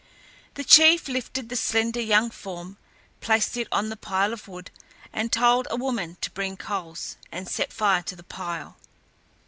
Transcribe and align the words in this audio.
The 0.55 0.63
chief 0.63 1.07
lifted 1.07 1.49
the 1.49 1.55
slender 1.55 2.01
young 2.01 2.31
form, 2.31 2.77
placed 3.19 3.55
it 3.55 3.67
on 3.71 3.89
the 3.89 3.95
pile 3.95 4.33
of 4.33 4.47
wood, 4.47 4.71
and 5.13 5.31
told 5.31 5.67
a 5.69 5.75
woman 5.75 6.17
to 6.21 6.31
bring 6.31 6.57
coals 6.57 7.17
and 7.31 7.47
set 7.47 7.71
fire 7.71 8.01
to 8.01 8.15
the 8.15 8.23
pile. 8.23 8.77